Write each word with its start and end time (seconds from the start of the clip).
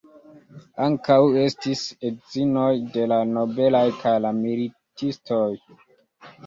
Ankaŭ 0.85 1.17
estis 1.41 1.83
edzinoj 2.11 2.73
de 2.97 3.07
la 3.13 3.21
nobelaj 3.37 3.85
kaj 4.03 4.19
la 4.27 4.35
militistoj. 4.43 5.45